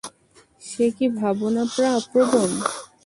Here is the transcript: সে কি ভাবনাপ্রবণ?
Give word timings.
সে 0.61 0.85
কি 0.97 1.05
ভাবনাপ্রবণ? 1.19 2.49